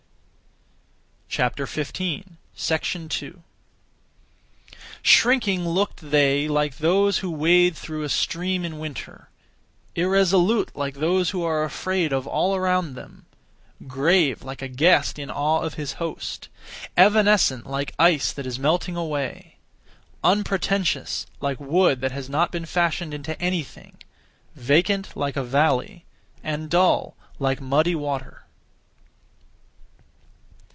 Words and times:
2. 1.33 1.65
Shrinking 5.01 5.65
looked 5.69 6.11
they 6.11 6.45
like 6.49 6.77
those 6.79 7.17
who 7.19 7.31
wade 7.31 7.73
through 7.77 8.01
a 8.03 8.09
stream 8.09 8.65
in 8.65 8.77
winter; 8.79 9.29
irresolute 9.95 10.75
like 10.75 10.95
those 10.95 11.29
who 11.29 11.41
are 11.41 11.63
afraid 11.63 12.11
of 12.11 12.27
all 12.27 12.53
around 12.53 12.95
them; 12.95 13.27
grave 13.87 14.43
like 14.43 14.61
a 14.61 14.67
guest 14.67 15.17
(in 15.17 15.31
awe 15.31 15.61
of 15.61 15.75
his 15.75 15.93
host); 15.93 16.49
evanescent 16.97 17.65
like 17.65 17.95
ice 17.97 18.33
that 18.33 18.45
is 18.45 18.59
melting 18.59 18.97
away; 18.97 19.55
unpretentious 20.25 21.25
like 21.39 21.61
wood 21.61 22.01
that 22.01 22.11
has 22.11 22.27
not 22.27 22.51
been 22.51 22.65
fashioned 22.65 23.13
into 23.13 23.41
anything; 23.41 23.97
vacant 24.57 25.15
like 25.15 25.37
a 25.37 25.45
valley, 25.45 26.03
and 26.43 26.69
dull 26.69 27.15
like 27.39 27.61
muddy 27.61 27.95
water. 27.95 28.37